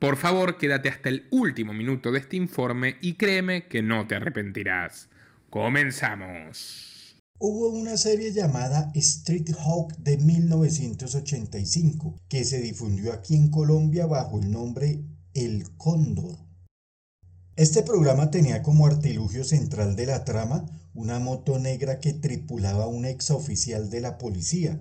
[0.00, 4.14] Por favor, quédate hasta el último minuto de este informe y créeme que no te
[4.14, 5.10] arrepentirás.
[5.50, 7.20] Comenzamos.
[7.38, 14.40] Hubo una serie llamada Street Hawk de 1985 que se difundió aquí en Colombia bajo
[14.40, 15.04] el nombre
[15.34, 16.38] El Cóndor.
[17.56, 20.64] Este programa tenía como artilugio central de la trama
[20.94, 24.80] una moto negra que tripulaba un ex oficial de la policía,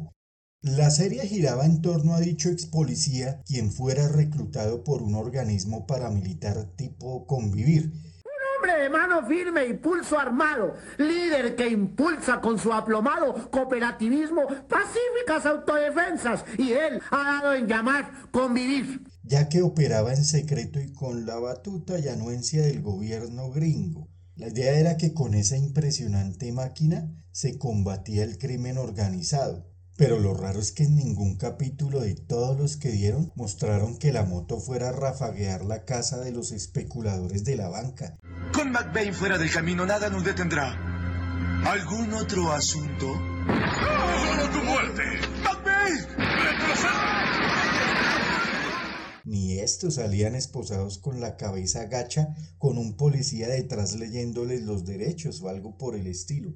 [0.62, 5.88] la serie giraba en torno a dicho ex policía, quien fuera reclutado por un organismo
[5.88, 7.86] paramilitar tipo Convivir.
[7.86, 14.48] Un hombre de mano firme y pulso armado, líder que impulsa con su aplomado cooperativismo
[14.68, 19.02] pacíficas autodefensas, y él ha dado en llamar Convivir.
[19.24, 24.10] Ya que operaba en secreto y con la batuta y anuencia del gobierno gringo.
[24.36, 29.69] La idea era que con esa impresionante máquina se combatía el crimen organizado
[30.00, 34.14] pero lo raro es que en ningún capítulo de todos los que dieron mostraron que
[34.14, 38.18] la moto fuera a rafaguear la casa de los especuladores de la banca.
[38.54, 40.72] Con McBain fuera del camino nada nos detendrá.
[41.66, 43.08] ¿Algún otro asunto?
[43.08, 45.04] ¡Solo tu muerte!
[45.44, 46.08] ¡McBain!
[49.26, 55.42] Ni estos salían esposados con la cabeza gacha con un policía detrás leyéndoles los derechos
[55.42, 56.56] o algo por el estilo.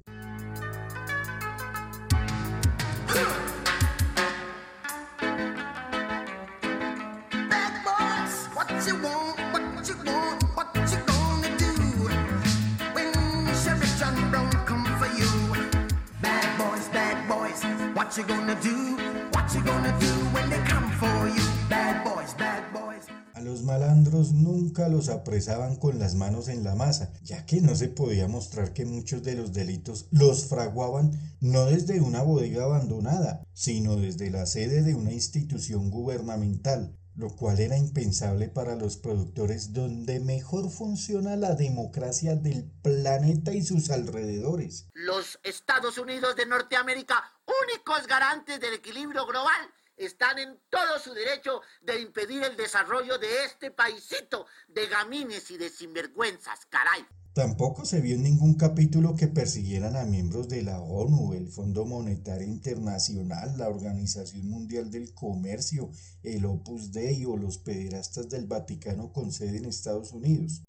[24.88, 28.84] Los apresaban con las manos en la masa, ya que no se podía mostrar que
[28.84, 34.82] muchos de los delitos los fraguaban no desde una bodega abandonada, sino desde la sede
[34.82, 41.54] de una institución gubernamental, lo cual era impensable para los productores donde mejor funciona la
[41.54, 44.88] democracia del planeta y sus alrededores.
[44.94, 51.60] Los Estados Unidos de Norteamérica, únicos garantes del equilibrio global, están en todo su derecho
[51.82, 57.06] de impedir el desarrollo de este paisito de gamines y de sinvergüenzas, caray.
[57.34, 61.84] Tampoco se vio en ningún capítulo que persiguieran a miembros de la ONU, el Fondo
[61.84, 65.90] Monetario Internacional, la Organización Mundial del Comercio,
[66.22, 70.62] el Opus Dei o los pederastas del Vaticano con sede en Estados Unidos.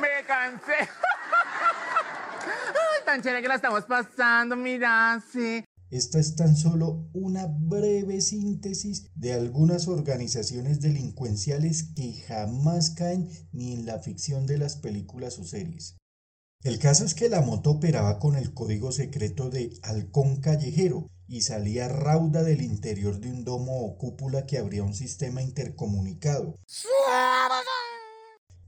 [0.00, 0.78] Me cansé.
[2.44, 5.64] Ay, tan chévere que la estamos pasando, mira, sí.
[5.92, 13.74] Esta es tan solo una breve síntesis de algunas organizaciones delincuenciales que jamás caen ni
[13.74, 15.98] en la ficción de las películas o series.
[16.62, 21.42] El caso es que la moto operaba con el código secreto de halcón callejero y
[21.42, 26.54] salía rauda del interior de un domo o cúpula que abría un sistema intercomunicado.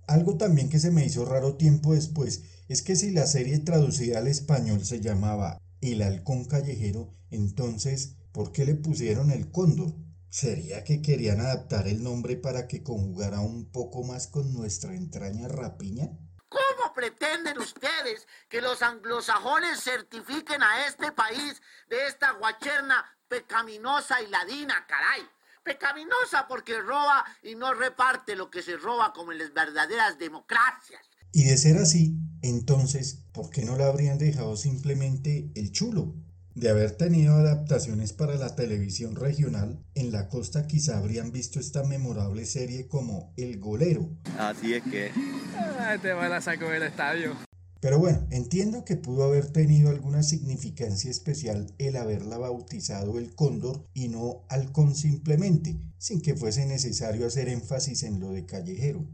[0.06, 4.18] Algo también que se me hizo raro tiempo después es que si la serie traducida
[4.18, 9.94] al español se llamaba el halcón callejero, entonces, ¿por qué le pusieron el cóndor?
[10.30, 15.48] ¿Sería que querían adaptar el nombre para que conjugara un poco más con nuestra entraña
[15.48, 16.10] rapiña?
[16.48, 24.28] ¿Cómo pretenden ustedes que los anglosajones certifiquen a este país de esta guacherna pecaminosa y
[24.28, 25.22] ladina, caray?
[25.62, 31.00] Pecaminosa porque roba y no reparte lo que se roba como en las verdaderas democracias.
[31.32, 36.14] Y de ser así, entonces, ¿por qué no la habrían dejado simplemente el chulo?
[36.54, 41.82] De haber tenido adaptaciones para la televisión regional, en la costa quizá habrían visto esta
[41.82, 44.08] memorable serie como El Golero.
[44.38, 45.10] Así es que...
[45.56, 47.32] Ah, te va a saco del estadio.
[47.80, 53.84] Pero bueno, entiendo que pudo haber tenido alguna significancia especial el haberla bautizado el cóndor
[53.92, 59.04] y no halcón simplemente, sin que fuese necesario hacer énfasis en lo de callejero.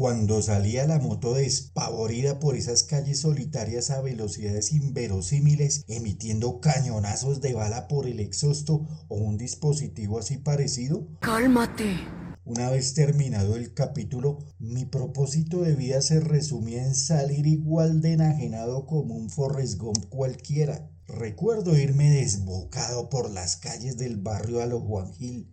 [0.00, 7.52] Cuando salía la moto despavorida por esas calles solitarias a velocidades inverosímiles, emitiendo cañonazos de
[7.52, 11.08] bala por el exhausto o un dispositivo así parecido.
[11.18, 11.96] Cálmate.
[12.44, 18.12] Una vez terminado el capítulo, mi propósito de vida se resumía en salir igual de
[18.12, 20.88] enajenado como un Forrest Gump cualquiera.
[21.08, 25.50] Recuerdo irme desbocado por las calles del barrio a los Juan Gil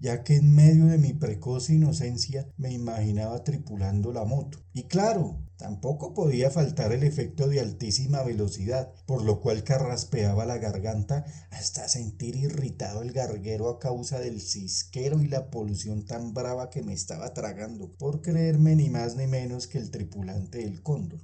[0.00, 4.58] ya que en medio de mi precoz inocencia me imaginaba tripulando la moto.
[4.72, 10.58] Y claro, tampoco podía faltar el efecto de altísima velocidad, por lo cual carraspeaba la
[10.58, 16.70] garganta hasta sentir irritado el garguero a causa del cisquero y la polución tan brava
[16.70, 21.20] que me estaba tragando, por creerme ni más ni menos que el tripulante del cóndor.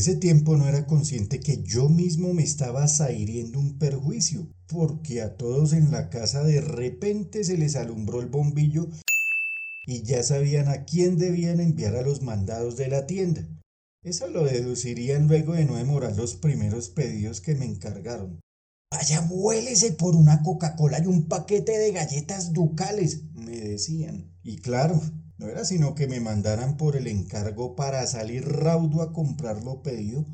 [0.00, 5.36] Ese tiempo no era consciente que yo mismo me estaba zahiriendo un perjuicio, porque a
[5.36, 8.88] todos en la casa de repente se les alumbró el bombillo
[9.84, 13.46] y ya sabían a quién debían enviar a los mandados de la tienda.
[14.02, 18.40] Eso lo deducirían luego de no demorar los primeros pedidos que me encargaron.
[18.90, 24.34] Vaya, vuélese por una Coca-Cola y un paquete de galletas ducales, me decían.
[24.42, 24.98] Y claro,
[25.40, 29.82] no era sino que me mandaran por el encargo para salir raudo a comprar lo
[29.82, 30.26] pedido.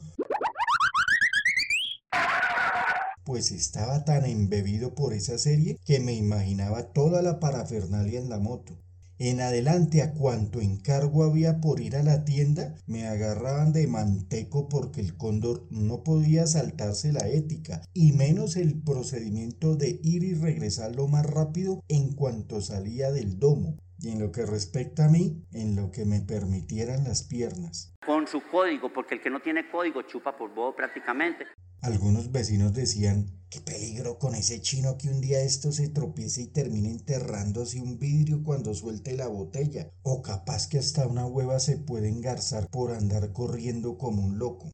[3.24, 8.40] Pues estaba tan embebido por esa serie que me imaginaba toda la parafernalia en la
[8.40, 8.76] moto.
[9.18, 14.68] En adelante a cuanto encargo había por ir a la tienda, me agarraban de manteco
[14.68, 20.34] porque el cóndor no podía saltarse la ética, y menos el procedimiento de ir y
[20.34, 23.76] regresar lo más rápido en cuanto salía del domo.
[23.98, 27.94] Y en lo que respecta a mí, en lo que me permitieran las piernas.
[28.04, 31.46] Con su código, porque el que no tiene código chupa por bobo prácticamente.
[31.82, 36.46] Algunos vecinos decían, qué peligro con ese chino que un día esto se tropiece y
[36.48, 41.78] termine enterrándose un vidrio cuando suelte la botella, o capaz que hasta una hueva se
[41.78, 44.70] puede engarzar por andar corriendo como un loco.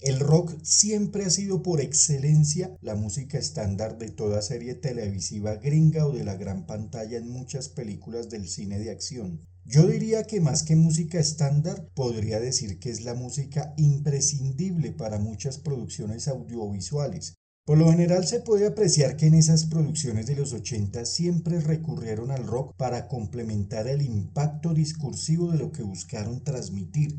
[0.00, 6.06] El rock siempre ha sido por excelencia la música estándar de toda serie televisiva gringa
[6.06, 9.40] o de la gran pantalla en muchas películas del cine de acción.
[9.64, 15.18] Yo diría que más que música estándar, podría decir que es la música imprescindible para
[15.18, 17.34] muchas producciones audiovisuales.
[17.66, 22.30] Por lo general se puede apreciar que en esas producciones de los 80 siempre recurrieron
[22.30, 27.18] al rock para complementar el impacto discursivo de lo que buscaron transmitir.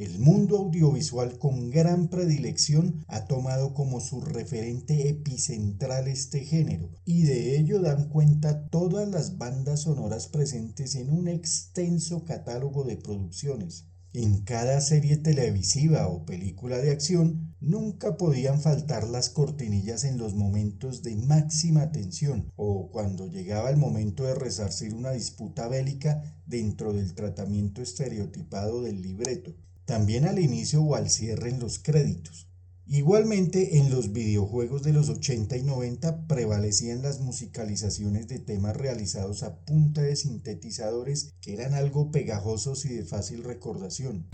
[0.00, 7.24] El mundo audiovisual con gran predilección ha tomado como su referente epicentral este género y
[7.24, 13.88] de ello dan cuenta todas las bandas sonoras presentes en un extenso catálogo de producciones.
[14.14, 20.34] En cada serie televisiva o película de acción nunca podían faltar las cortinillas en los
[20.34, 26.94] momentos de máxima tensión o cuando llegaba el momento de resarcir una disputa bélica dentro
[26.94, 29.54] del tratamiento estereotipado del libreto
[29.90, 32.46] también al inicio o al cierre en los créditos.
[32.86, 39.42] Igualmente, en los videojuegos de los 80 y 90 prevalecían las musicalizaciones de temas realizados
[39.42, 44.28] a punta de sintetizadores que eran algo pegajosos y de fácil recordación.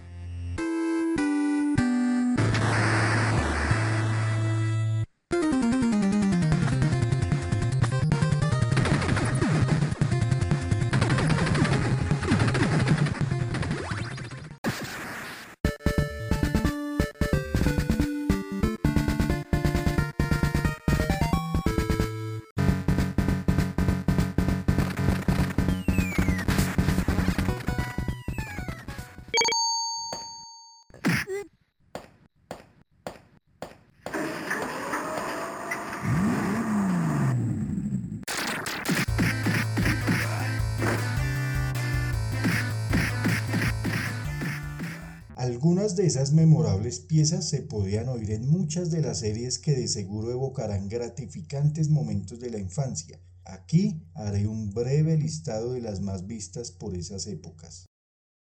[45.56, 49.89] Algunas de esas memorables piezas se podían oír en muchas de las series que de
[49.89, 53.19] seguro evocarán gratificantes momentos de la infancia.
[53.46, 57.86] Aquí haré un breve listado de las más vistas por esas épocas.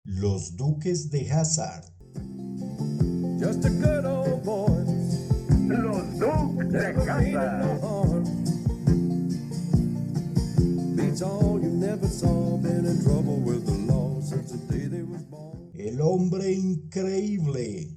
[0.06, 1.86] Los Duques de Hazard.
[3.40, 4.86] Just a good old boy.
[5.70, 8.26] Los Duques de Hazard.
[10.96, 12.58] Beats all you never saw.
[12.58, 15.51] Been in trouble with the law since the day they was born.
[15.84, 17.88] El hombre increíble.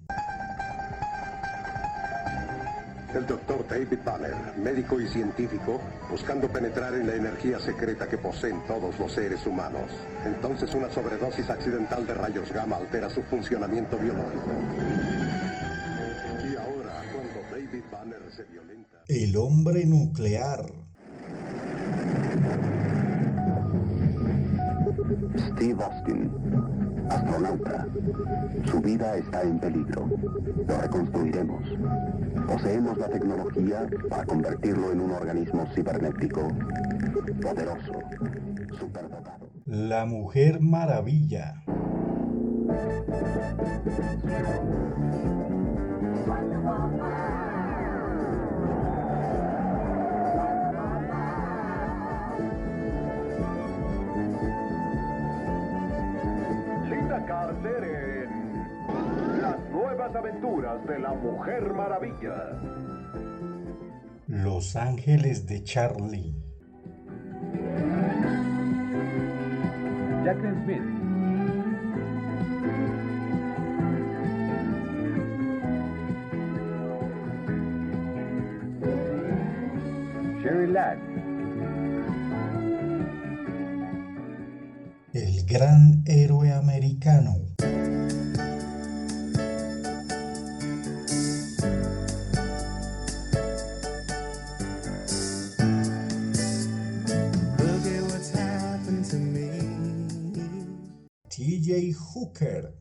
[3.14, 8.62] El doctor David Banner, médico y científico, buscando penetrar en la energía secreta que poseen
[8.66, 9.90] todos los seres humanos.
[10.24, 14.48] Entonces una sobredosis accidental de rayos gamma altera su funcionamiento biológico.
[16.42, 19.04] Y ahora, cuando David Banner se violenta...
[19.08, 20.64] El hombre nuclear.
[25.36, 26.30] Steve Austin,
[27.08, 27.87] astronauta.
[28.64, 30.08] Su vida está en peligro.
[30.66, 31.62] Lo reconstruiremos.
[32.46, 36.49] Poseemos la tecnología para convertirlo en un organismo cibernético
[37.42, 37.92] poderoso,
[38.78, 39.50] superdotado.
[39.66, 41.62] La Mujer Maravilla.
[57.64, 62.61] Conocer en Las nuevas aventuras de la Mujer Maravilla.
[64.26, 66.35] Los Ángeles de Charlie.
[70.25, 70.83] Jacqueline Smith.
[80.42, 80.99] Sherry Ladd.
[85.12, 87.43] El gran héroe americano.
[102.14, 102.73] Hooker.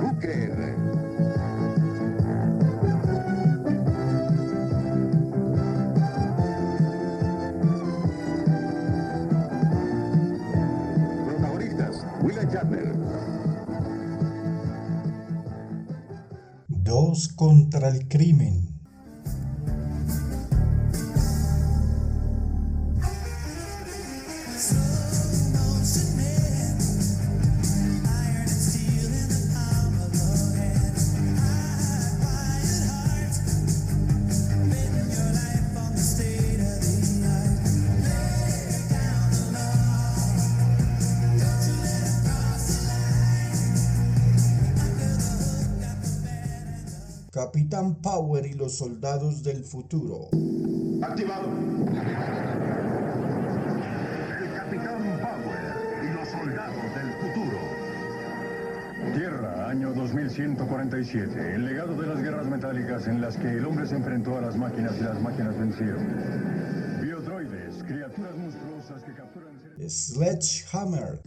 [0.00, 0.76] Hooker.
[11.26, 12.92] Protagonistas, William Shatner,
[16.68, 18.73] Dos contra el crimen.
[48.64, 50.30] Los soldados del futuro.
[51.02, 51.50] activado.
[54.40, 55.60] El Capitán Power
[56.02, 57.58] y los soldados del futuro.
[59.14, 61.56] Tierra, año 2147.
[61.56, 64.56] El legado de las guerras metálicas en las que el hombre se enfrentó a las
[64.56, 67.02] máquinas y las máquinas vencieron.
[67.02, 69.52] Biodroides, criaturas monstruosas que capturan.
[69.86, 71.20] Sledgehammer.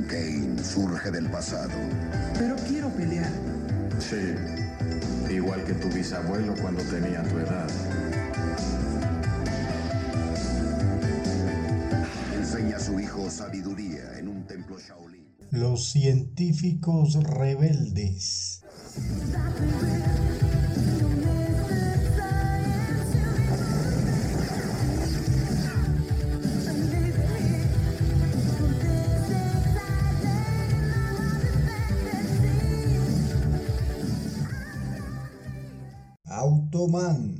[0.00, 1.70] Kane surge del pasado.
[2.38, 3.30] pero quiero pelear.
[3.98, 4.34] Sí,
[5.32, 7.68] igual que tu bisabuelo cuando tenía tu edad.
[12.34, 15.26] Enseña a su hijo sabiduría en un templo Shaolin.
[15.50, 18.62] Los científicos rebeldes.
[36.82, 37.38] Roman.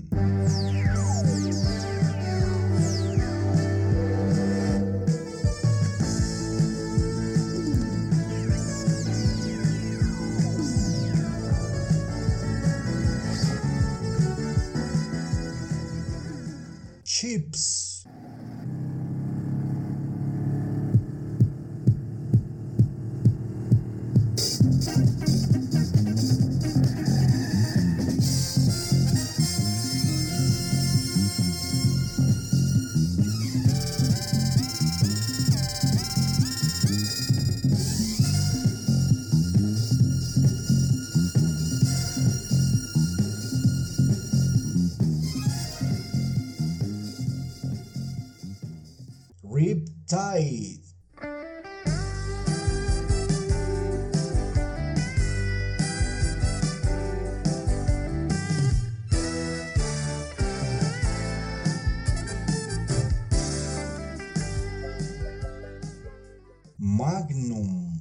[17.05, 17.92] Chips.
[67.03, 67.99] Magnum.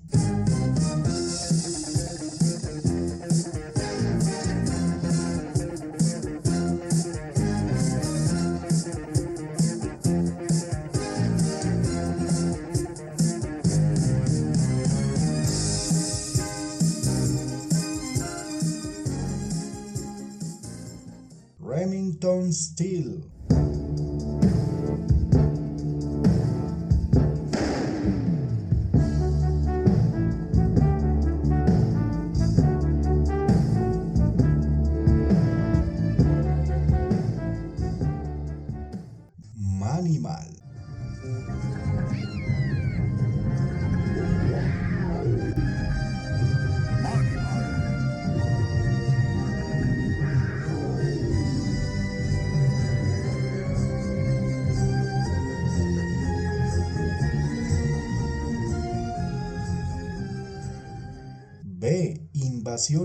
[21.60, 23.24] Remington Steel.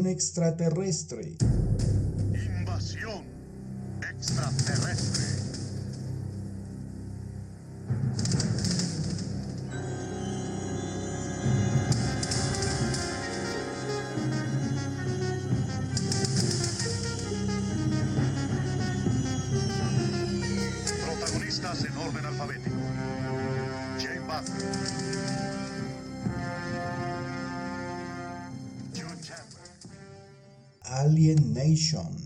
[0.06, 1.65] Extraterrestre.
[30.97, 32.25] alienation.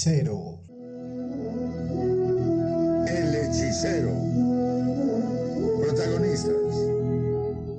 [0.00, 0.58] Hechicero.
[3.06, 4.14] El hechicero.
[5.80, 6.74] Protagonistas.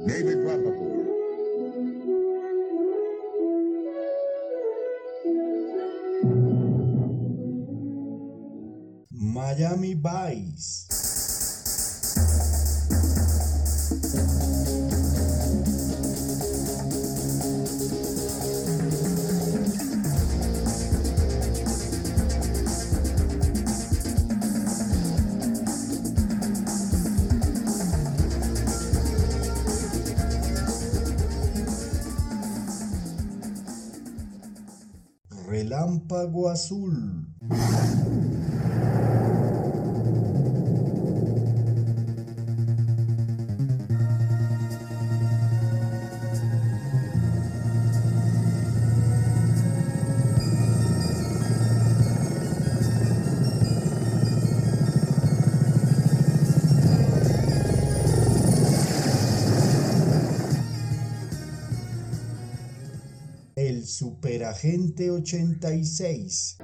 [0.05, 0.91] David Rappaport.
[9.09, 10.90] Miami Vice.
[36.11, 37.25] Relámpago Azul.
[64.61, 66.57] Superagente 86.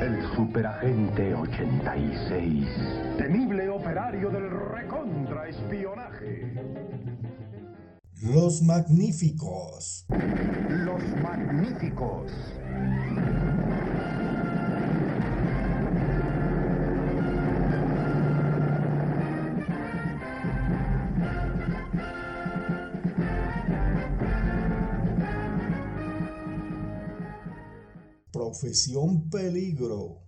[0.00, 2.66] El superagente 86.
[3.16, 6.52] Temible operario del recontraespionaje.
[8.22, 10.04] Los Magníficos.
[10.68, 12.32] Los magníficos.
[28.54, 30.20] Profesión Peligro.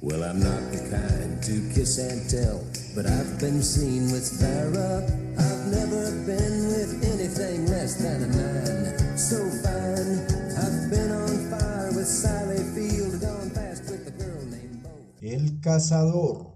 [0.00, 2.64] Well, I'm not the kind to kiss and tell,
[2.96, 5.04] but I've been seen with Farrah.
[5.36, 9.18] I've never been with anything less than a nine.
[9.18, 10.24] So fine,
[10.56, 14.96] I've been on fire with Sally Field, gone fast with a girl named Bo.
[15.22, 16.49] El Cazador.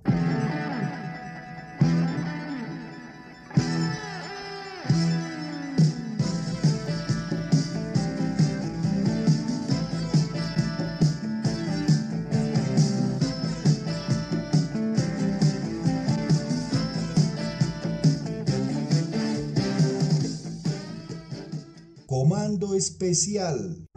[23.04, 23.93] Especial.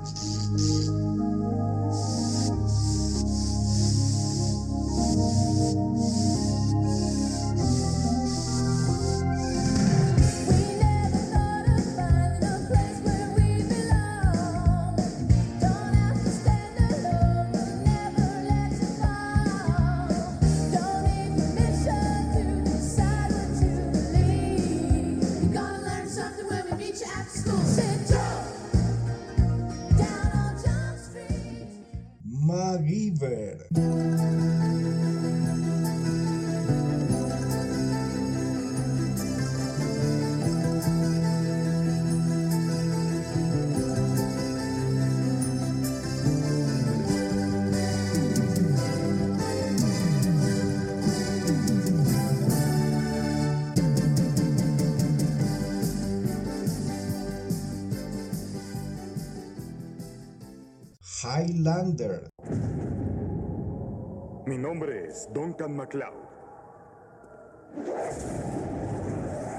[64.46, 66.14] Mi nombre es Duncan MacLeod.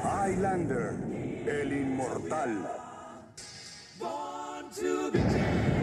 [0.03, 0.95] Highlander,
[1.47, 2.67] el inmortal.
[4.81, 5.78] To be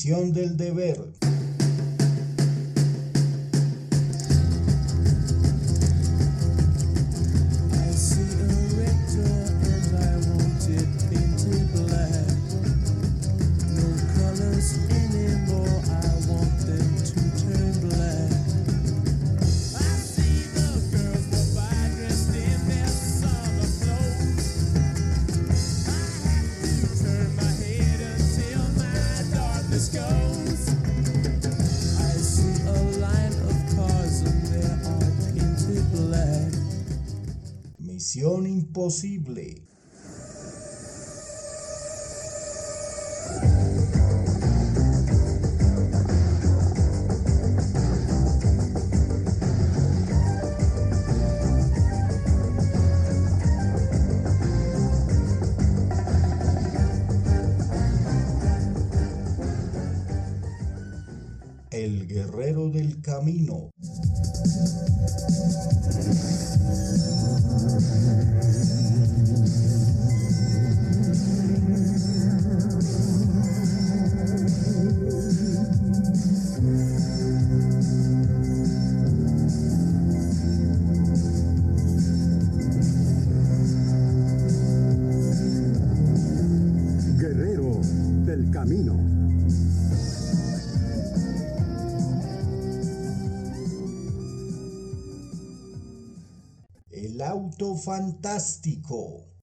[0.00, 1.17] Visión del deber.
[38.78, 39.60] imposible.
[61.70, 63.70] El guerrero del camino.
[98.38, 99.37] fantástico.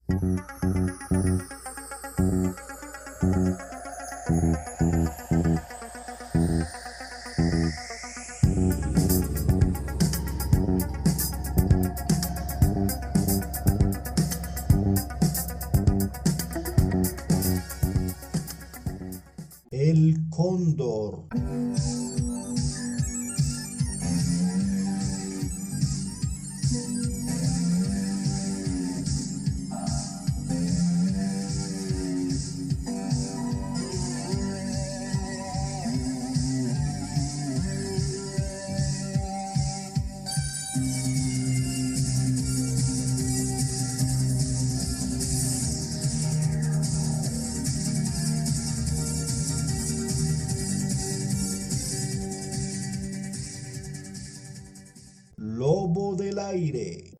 [56.16, 57.15] del aire.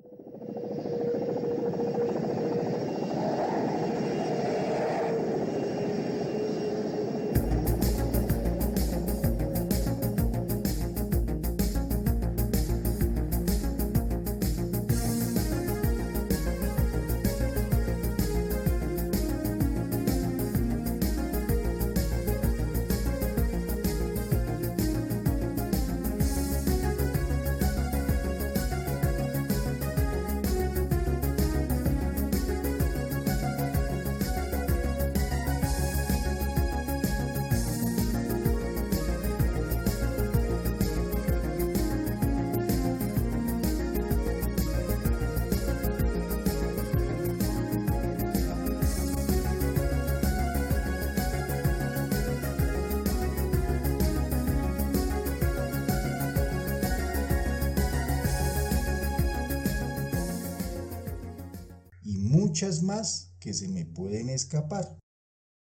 [62.56, 64.98] muchas más que se me pueden escapar.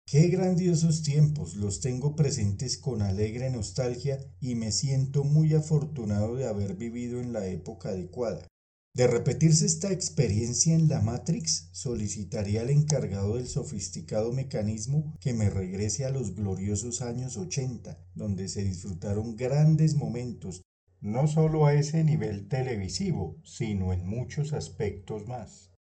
[0.06, 6.46] Qué grandiosos tiempos, los tengo presentes con alegre nostalgia y me siento muy afortunado de
[6.46, 8.46] haber vivido en la época adecuada.
[8.94, 15.48] De repetirse esta experiencia en la Matrix, solicitaría al encargado del sofisticado mecanismo que me
[15.48, 20.60] regrese a los gloriosos años 80, donde se disfrutaron grandes momentos,
[21.00, 25.73] no solo a ese nivel televisivo, sino en muchos aspectos más.